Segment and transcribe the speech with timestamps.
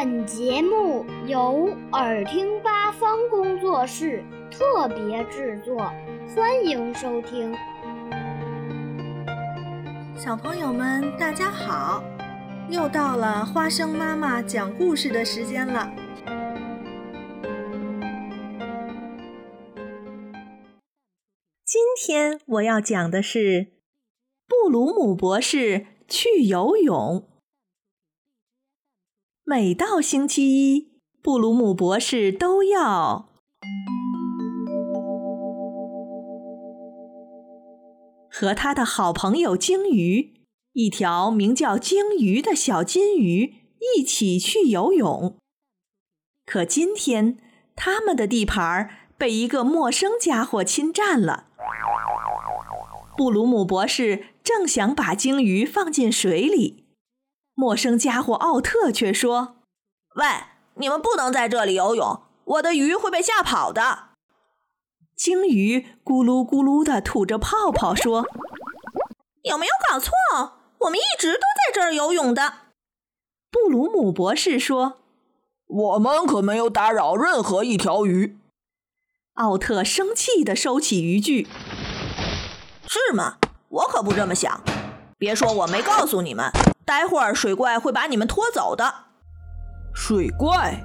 [0.00, 5.76] 本节目由耳听八方工作室特别制作，
[6.36, 7.52] 欢迎收听。
[10.16, 12.00] 小朋友们，大家好！
[12.70, 15.92] 又到了花生妈妈讲故事的时间了。
[21.64, 23.72] 今天我要讲的是
[24.46, 27.24] 布鲁姆博士去游泳。
[29.50, 30.90] 每到星期一，
[31.22, 33.30] 布鲁姆博士都要
[38.30, 40.34] 和他的好朋友鲸鱼，
[40.74, 43.54] 一条名叫鲸鱼的小金鱼，
[43.96, 45.38] 一起去游泳。
[46.44, 47.38] 可今天，
[47.74, 51.46] 他们的地盘被一个陌生家伙侵占了。
[53.16, 56.87] 布鲁姆博士正想把鲸鱼放进水里。
[57.60, 59.56] 陌生家伙奥特却说
[60.14, 60.24] ：“喂，
[60.74, 64.10] 你们不能在这里游泳，我的鱼会被吓跑的。”
[65.18, 68.24] 鲸鱼咕噜咕噜地吐着泡泡说
[69.42, 70.12] ：“有没有搞错？
[70.82, 72.52] 我们一直都在这儿游泳的。”
[73.50, 74.98] 布鲁姆博士说
[75.66, 78.38] ：“我们可没有打扰任何一条鱼。”
[79.34, 81.48] 奥特生气地收起渔具
[82.86, 83.38] ：“是吗？
[83.68, 84.62] 我可不这么想。
[85.18, 86.52] 别说我没告诉你们。”
[86.88, 88.94] 待会儿水怪会把你们拖走的。
[89.92, 90.82] 水怪，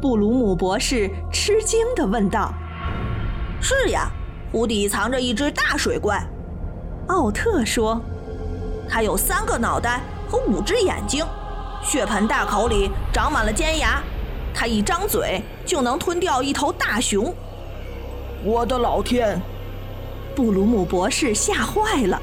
[0.00, 2.50] 布鲁姆博士吃惊地问道
[3.60, 4.10] ：“是呀，
[4.50, 6.18] 湖底藏着一只大水怪。”
[7.08, 8.00] 奥特说
[8.88, 10.00] ：“它有三个脑袋
[10.30, 11.22] 和五只眼睛，
[11.82, 14.02] 血盆大口里长满了尖牙，
[14.54, 17.34] 它一张嘴就能吞掉一头大熊。”
[18.42, 19.38] 我的老天！
[20.34, 22.18] 布鲁姆博士吓坏了。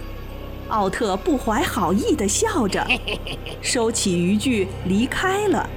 [0.72, 2.88] 奥特不怀好意地笑着，
[3.62, 5.70] 收起渔具离开了。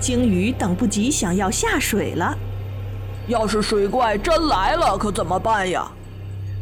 [0.00, 2.36] 鲸鱼等不及想要下水了。
[3.28, 5.90] 要是水怪真来了，可怎么办呀？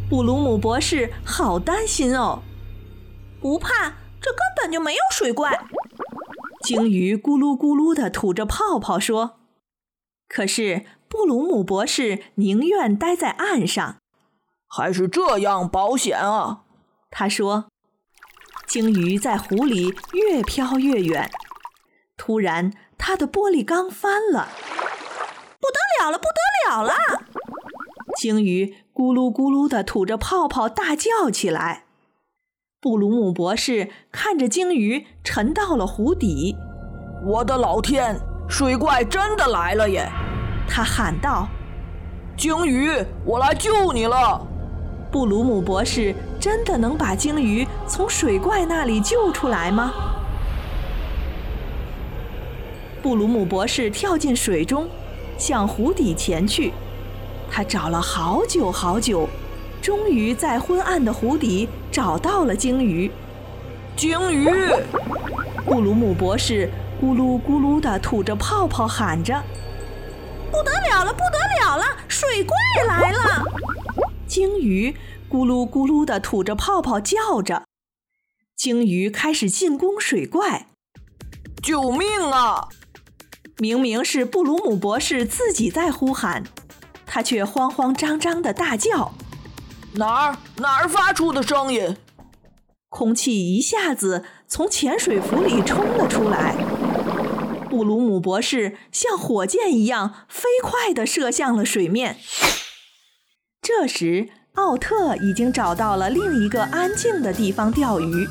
[0.09, 2.43] 布鲁姆博士好担心哦。
[3.41, 3.69] 不怕，
[4.21, 5.66] 这根本就没有水怪。
[6.62, 9.41] 鲸鱼咕噜咕噜地吐着泡泡说
[10.28, 13.97] ：“可是布鲁姆博士宁愿待在岸上，
[14.66, 16.62] 还是这样保险啊。”
[17.16, 17.66] 他说
[18.66, 21.30] ：“鲸鱼在湖里越飘越远，
[22.16, 24.48] 突然，它的玻璃缸翻了，
[25.60, 26.92] 不得了了，不得了了！”
[28.19, 31.84] 鲸鱼咕噜咕噜地吐着泡泡，大叫起来。
[32.80, 36.56] 布鲁姆博士看着鲸鱼沉到了湖底
[37.25, 40.10] ，“我的老天，水怪真的来了耶！”
[40.69, 41.46] 他喊道
[42.36, 42.91] ，“鲸鱼，
[43.25, 44.44] 我来救你了！”
[45.14, 49.92] 布鲁姆博士真的能把鲸鱼从水怪那里救出来吗？
[53.00, 54.88] 布鲁姆博士跳进水中，
[55.38, 56.72] 向湖底前去。
[57.48, 59.28] 他找了好久好久，
[59.80, 63.08] 终于在昏暗的湖底找到了鲸鱼。
[63.94, 64.50] 鲸鱼！
[65.64, 66.69] 布鲁姆博士
[67.00, 69.41] 咕噜咕噜地吐着泡泡，喊着
[70.50, 72.56] ：“不得了了，不得了了，水怪
[72.88, 73.44] 来了！”
[74.34, 74.97] 鲸鱼
[75.31, 77.67] 咕噜咕噜地吐着泡泡，叫着。
[78.56, 80.67] 鲸鱼开始进攻水怪。
[81.62, 82.69] 救命啊！
[83.59, 86.43] 明明是布鲁姆博士自己在呼喊，
[87.06, 89.15] 他却慌慌张张地大叫
[89.94, 91.97] ：“哪儿哪儿发出的声音？”
[92.91, 96.56] 空气一下子从潜水服里冲了出来。
[97.71, 102.19] 布鲁姆博士像火箭一样飞快地射向了水面。
[103.77, 108.25] 这时，奥特已经找到了另一个安静的地方钓鱼，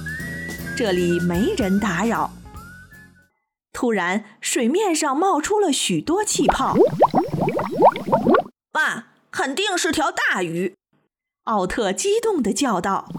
[0.78, 2.31] 这里没人打扰。
[3.74, 6.78] 突然，水面上冒出了许多气泡。
[8.76, 10.76] 哇，肯定是条大鱼！
[11.44, 13.10] 奥特激动地叫道：“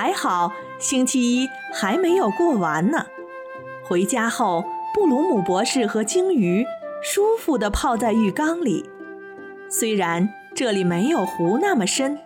[0.00, 3.04] 还好，星期一还没有过完呢。
[3.84, 4.64] 回家后，
[4.94, 6.64] 布鲁姆博士和鲸鱼
[7.02, 8.88] 舒服地泡在浴缸里。
[9.68, 12.18] 虽然这里没有湖那么深，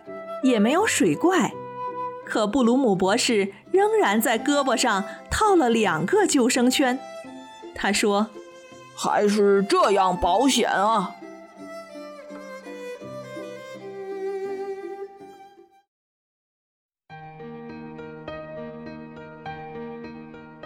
[0.45, 1.53] 也没有水怪，
[2.25, 6.97] 可布鲁姆博士仍然在胳膊上套了两个救生圈。
[7.75, 8.29] 他说
[8.95, 11.17] ：“还是这样保险啊。”